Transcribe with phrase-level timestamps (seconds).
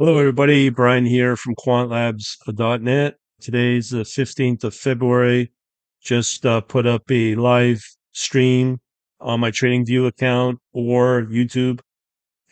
[0.00, 0.68] Hello, everybody.
[0.68, 3.16] Brian here from quantlabs.net.
[3.40, 5.50] Today's the 15th of February.
[6.00, 7.82] Just uh, put up a live
[8.12, 8.78] stream
[9.20, 11.80] on my TradingView account or YouTube,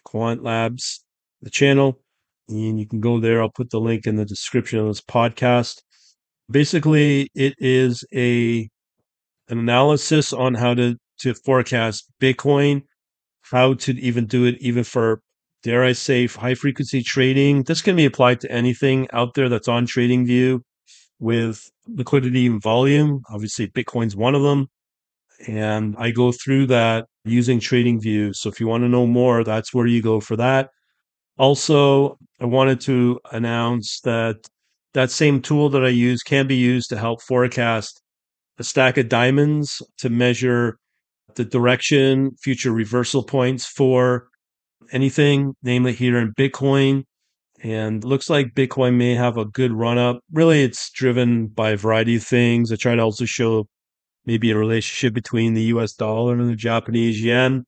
[0.03, 1.05] Quant Labs,
[1.41, 2.01] the channel.
[2.49, 3.41] And you can go there.
[3.41, 5.83] I'll put the link in the description of this podcast.
[6.51, 8.69] Basically, it is a
[9.49, 12.83] an analysis on how to, to forecast Bitcoin,
[13.43, 15.23] how to even do it even for
[15.67, 17.65] dare I say, high frequency trading.
[17.65, 20.61] This can be applied to anything out there that's on TradingView
[21.19, 23.23] with liquidity and volume.
[23.29, 24.69] Obviously, Bitcoin's one of them.
[25.49, 28.37] And I go through that using TradingView.
[28.37, 30.71] So if you want to know more, that's where you go for that.
[31.37, 34.37] Also, I wanted to announce that
[34.95, 38.01] that same tool that I use can be used to help forecast
[38.59, 40.79] a stack of diamonds to measure
[41.35, 44.29] the direction, future reversal points for
[44.93, 47.05] anything, namely here in Bitcoin.
[47.63, 50.21] And looks like Bitcoin may have a good run up.
[50.31, 52.71] Really, it's driven by a variety of things.
[52.71, 53.67] I try to also show
[54.27, 57.65] maybe a relationship between the US dollar and the Japanese yen.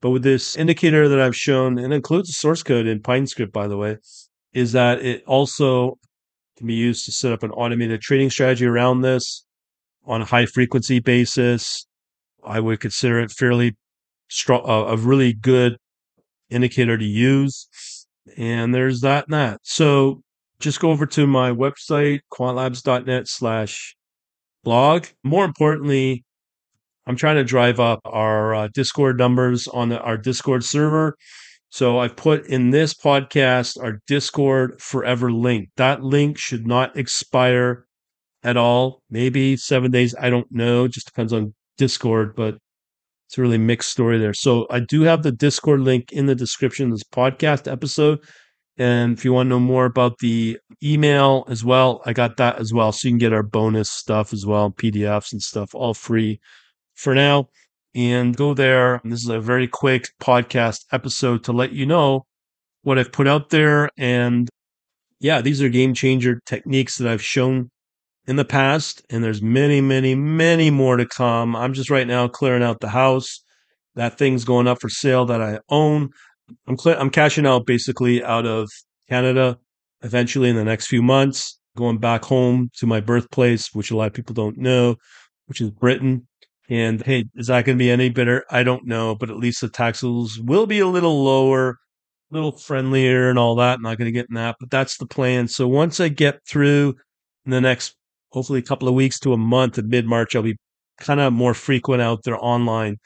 [0.00, 3.68] But with this indicator that I've shown, and includes the source code in PineScript, by
[3.68, 3.98] the way,
[4.52, 5.98] is that it also
[6.56, 9.44] can be used to set up an automated trading strategy around this
[10.04, 11.86] on a high frequency basis.
[12.44, 13.76] I would consider it fairly
[14.28, 15.76] strong, uh, a really good
[16.50, 17.68] indicator to use.
[18.36, 19.60] And there's that and that.
[19.62, 20.22] So
[20.60, 23.96] just go over to my website, quantlabs.net slash
[24.62, 25.06] blog.
[25.24, 26.24] More importantly,
[27.06, 31.16] I'm trying to drive up our uh, Discord numbers on the, our Discord server.
[31.70, 35.70] So I've put in this podcast our Discord forever link.
[35.76, 37.86] That link should not expire
[38.42, 39.02] at all.
[39.10, 40.14] Maybe seven days.
[40.20, 40.88] I don't know.
[40.88, 42.58] Just depends on Discord, but
[43.30, 44.34] it's a really mixed story there.
[44.34, 48.18] So I do have the Discord link in the description of this podcast episode.
[48.76, 52.58] And if you want to know more about the email as well, I got that
[52.58, 52.90] as well.
[52.90, 56.40] So you can get our bonus stuff as well, PDFs and stuff, all free
[56.96, 57.46] for now.
[57.94, 58.96] And go there.
[58.96, 62.26] And this is a very quick podcast episode to let you know
[62.82, 63.90] what I've put out there.
[63.96, 64.48] And
[65.20, 67.70] yeah, these are game changer techniques that I've shown
[68.30, 71.56] in the past, and there's many, many, many more to come.
[71.56, 73.42] I'm just right now clearing out the house.
[73.96, 76.10] That thing's going up for sale that I own.
[76.68, 78.70] I'm cl- I'm cashing out basically out of
[79.08, 79.58] Canada
[80.02, 84.06] eventually in the next few months, going back home to my birthplace, which a lot
[84.06, 84.94] of people don't know,
[85.46, 86.28] which is Britain.
[86.68, 88.44] And hey, is that going to be any better?
[88.48, 91.70] I don't know, but at least the taxes will be a little lower,
[92.30, 93.78] a little friendlier and all that.
[93.78, 95.48] I'm not going to get in that, but that's the plan.
[95.48, 96.94] So once I get through
[97.44, 97.96] the next
[98.30, 100.56] hopefully a couple of weeks to a month in mid March, I'll be
[100.98, 102.98] kind of more frequent out there online,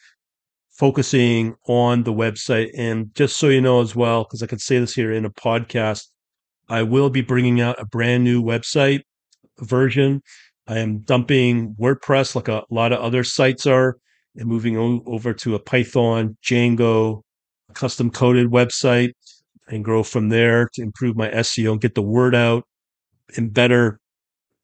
[0.70, 2.70] focusing on the website.
[2.76, 5.30] And just so you know as well, because I can say this here in a
[5.30, 6.08] podcast,
[6.68, 9.02] I will be bringing out a brand new website
[9.58, 10.22] version.
[10.66, 13.98] I am dumping WordPress like a lot of other sites are
[14.36, 17.22] and moving over to a Python, Django,
[17.74, 19.12] custom coded website
[19.68, 22.64] and grow from there to improve my SEO and get the word out
[23.36, 23.98] and better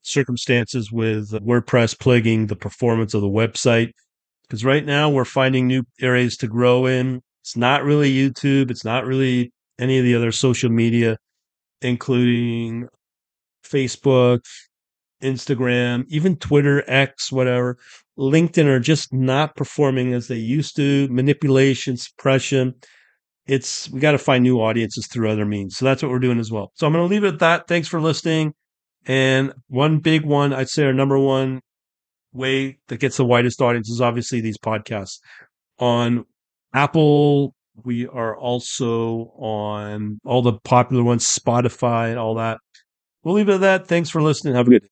[0.02, 3.92] circumstances with WordPress plaguing the performance of the website.
[4.42, 7.22] Because right now we're finding new areas to grow in.
[7.42, 8.70] It's not really YouTube.
[8.70, 11.16] It's not really any of the other social media,
[11.80, 12.88] including
[13.64, 14.40] Facebook,
[15.22, 17.78] Instagram, even Twitter, X, whatever.
[18.18, 21.08] LinkedIn are just not performing as they used to.
[21.08, 22.74] Manipulation, suppression.
[23.46, 25.76] It's, we got to find new audiences through other means.
[25.76, 26.72] So that's what we're doing as well.
[26.74, 27.68] So I'm going to leave it at that.
[27.68, 28.52] Thanks for listening.
[29.06, 31.60] And one big one, I'd say our number one
[32.32, 35.18] way that gets the widest audience is obviously these podcasts.
[35.78, 36.24] On
[36.74, 42.58] Apple, we are also on all the popular ones, Spotify and all that.
[43.22, 43.86] We'll leave it at that.
[43.86, 44.54] Thanks for listening.
[44.54, 44.88] Have a good day.